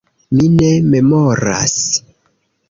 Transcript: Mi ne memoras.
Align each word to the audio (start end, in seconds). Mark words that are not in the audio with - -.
Mi 0.37 0.47
ne 0.53 0.69
memoras. 0.93 1.77